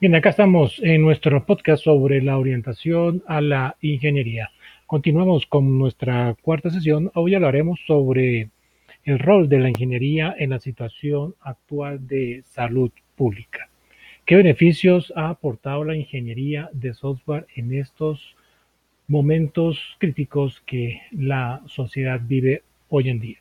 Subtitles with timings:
[0.00, 4.48] Bien, acá estamos en nuestro podcast sobre la orientación a la ingeniería.
[4.86, 7.10] Continuamos con nuestra cuarta sesión.
[7.16, 8.50] Hoy hablaremos sobre
[9.02, 13.68] el rol de la ingeniería en la situación actual de salud pública.
[14.24, 18.36] ¿Qué beneficios ha aportado la ingeniería de software en estos
[19.08, 23.38] momentos críticos que la sociedad vive hoy en día?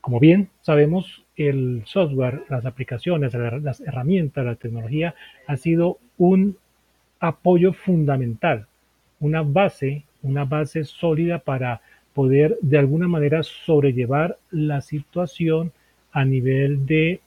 [0.00, 5.14] Como bien sabemos, el software, las aplicaciones, las herramientas, la tecnología
[5.46, 6.56] ha sido un
[7.20, 8.66] apoyo fundamental,
[9.20, 11.80] una base, una base sólida para
[12.14, 15.72] poder de alguna manera sobrellevar la situación
[16.12, 17.20] a nivel de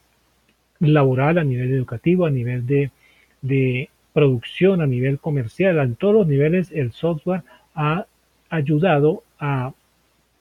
[0.80, 6.72] laboral, a nivel educativo, a nivel de, producción, a nivel comercial, en todos los niveles
[6.72, 7.44] el software
[7.74, 8.06] ha
[8.50, 9.74] ayudado a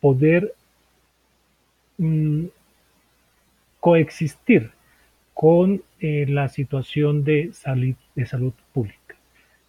[0.00, 0.54] poder
[1.98, 2.44] mm,
[3.84, 4.70] coexistir
[5.34, 9.14] con eh, la situación de, salud, de salud pública.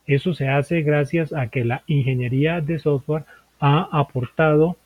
[0.07, 3.25] Eso se hace gracias a que la ingeniería de software
[3.59, 4.77] ha aportado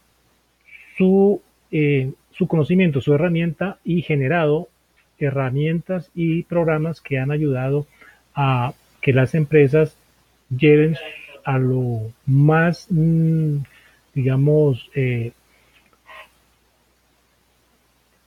[0.97, 4.67] su, eh, su conocimiento, su herramienta y generado
[5.19, 7.85] herramientas y programas que han ayudado
[8.33, 9.95] a que las empresas
[10.49, 10.97] lleven
[11.43, 13.57] a lo más, mm,
[14.15, 15.33] digamos, eh,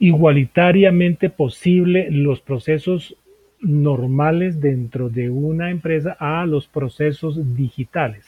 [0.03, 3.15] igualitariamente posible los procesos
[3.61, 8.27] normales dentro de una empresa a los procesos digitales,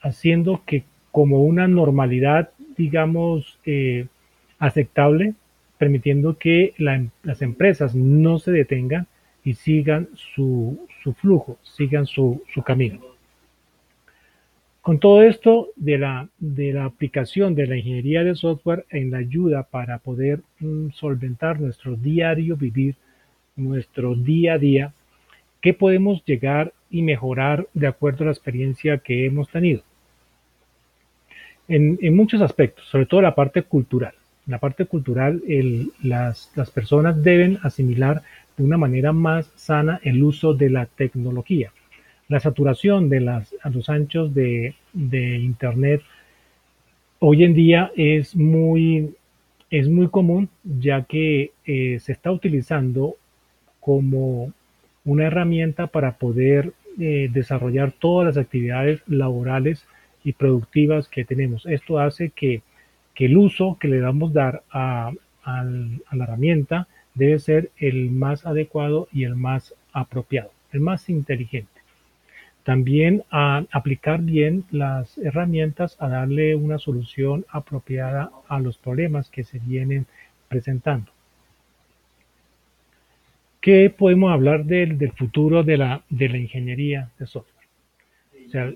[0.00, 4.08] haciendo que como una normalidad, digamos, eh,
[4.58, 5.34] aceptable,
[5.78, 9.06] permitiendo que la, las empresas no se detengan
[9.44, 13.11] y sigan su, su flujo, sigan su, su camino.
[14.82, 19.18] Con todo esto de la, de la aplicación de la ingeniería de software en la
[19.18, 22.96] ayuda para poder mm, solventar nuestro diario vivir,
[23.54, 24.92] nuestro día a día,
[25.60, 29.82] ¿qué podemos llegar y mejorar de acuerdo a la experiencia que hemos tenido?
[31.68, 34.14] En, muchos aspectos, sobre todo la parte cultural.
[34.46, 35.44] La parte cultural,
[36.02, 38.22] las, las personas deben asimilar
[38.56, 41.70] de una manera más sana el uso de la tecnología
[42.32, 46.00] la saturación de los anchos de, Internet
[47.18, 49.14] hoy en día es muy,
[50.10, 53.16] común ya que eh, se está utilizando
[53.80, 54.50] como
[55.04, 59.86] una herramienta para poder eh, desarrollar todas las actividades laborales
[60.24, 61.66] y productivas que tenemos.
[61.66, 62.62] Esto hace que,
[63.16, 65.12] el uso que le damos a, a,
[65.44, 65.64] a
[66.16, 71.81] la herramienta debe ser el más adecuado y el más apropiado, el más inteligente.
[72.64, 79.42] También a aplicar bien las herramientas a darle una solución apropiada a los problemas que
[79.42, 80.06] se vienen
[80.48, 81.10] presentando.
[83.60, 87.52] ¿Qué podemos hablar del, del futuro de la, de la ingeniería de software?
[88.46, 88.72] O sea,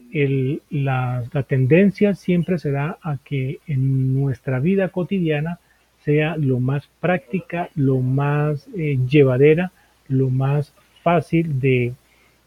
[0.71, 5.59] la, la, tendencia siempre será a que en nuestra vida cotidiana
[6.03, 9.73] sea lo más práctica, lo más eh, llevadera,
[10.09, 11.93] lo más fácil de,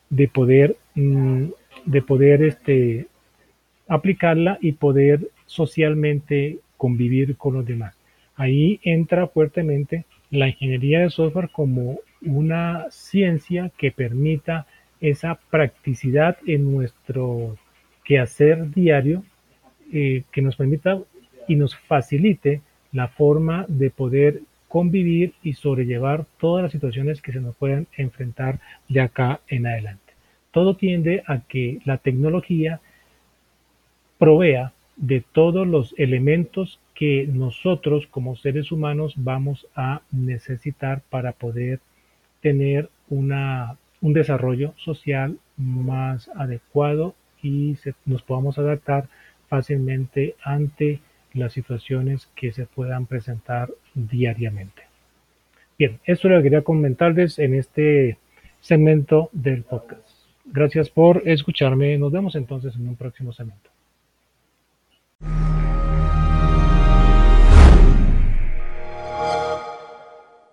[0.10, 0.78] de poder
[1.86, 3.08] de poder este,
[3.88, 7.96] aplicarla y poder socialmente convivir con los demás.
[8.36, 14.68] Ahí entra fuertemente la ingeniería de software como una ciencia que permita
[15.02, 17.58] esa practicidad en nuestro
[18.04, 19.24] quehacer diario,
[19.92, 21.00] eh, que nos permita
[21.48, 22.62] y nos facilite
[22.92, 28.60] la forma de poder convivir y sobrellevar todas las situaciones que se nos puedan enfrentar
[28.88, 30.09] de acá en adelante
[30.52, 32.80] todo tiende a que la tecnología
[34.18, 41.80] provea de todos los elementos que nosotros como seres humanos vamos a necesitar para poder
[42.42, 49.08] tener una, un desarrollo social más adecuado y nos podamos adaptar
[49.48, 51.00] fácilmente ante
[51.34, 54.84] las situaciones que se puedan presentar diariamente.
[55.78, 58.18] Bien, esto lo que quería comentarles en este
[58.60, 60.09] segmento del podcast.
[60.51, 61.98] Gracias por escucharme.
[61.98, 63.69] Nos vemos entonces en un próximo segmento.